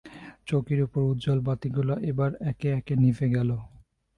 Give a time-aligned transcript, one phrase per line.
[0.47, 3.49] চৌকির উপর উজ্জ্বল বাতিগুলো এবার একে একে নিভে গেল।